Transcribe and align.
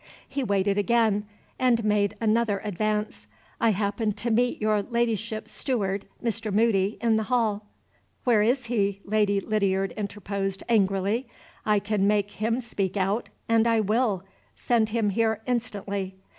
He 0.27 0.43
waited 0.43 0.79
again, 0.79 1.27
and 1.59 1.83
made 1.83 2.17
another 2.19 2.57
advance. 2.63 3.27
"I 3.59 3.69
happened 3.69 4.17
to 4.17 4.31
meet 4.31 4.59
your 4.59 4.81
Ladyship's 4.81 5.51
steward, 5.51 6.07
Mr. 6.23 6.51
Moody, 6.51 6.97
in 7.01 7.17
the 7.17 7.23
hall" 7.29 7.67
"Where 8.23 8.41
is 8.41 8.65
he?" 8.65 9.01
Lady 9.05 9.39
Lydiard 9.39 9.91
interposed 9.95 10.63
angrily. 10.67 11.27
"I 11.67 11.77
can 11.77 12.07
make 12.07 12.31
him 12.31 12.59
speak 12.61 12.97
out, 12.97 13.29
and 13.47 13.67
I 13.67 13.79
will. 13.79 14.23
Send 14.55 14.89
him 14.89 15.11
here 15.11 15.43
instantly." 15.45 16.15